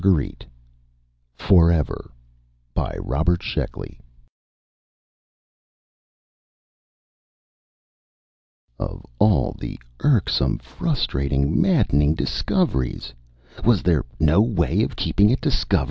pgdp.net 0.01 0.45
FOREVER 1.35 2.09
By 2.73 2.95
NED 2.95 3.39
LANG 3.75 3.97
_Of 8.79 9.05
all 9.19 9.55
the 9.59 9.77
irksome, 10.03 10.57
frustrating, 10.57 11.61
maddening 11.61 12.15
discoveries 12.15 13.13
was 13.63 13.83
there 13.83 14.03
no 14.19 14.41
way 14.41 14.81
of 14.81 14.95
keeping 14.95 15.29
it 15.29 15.39
discovered? 15.39 15.79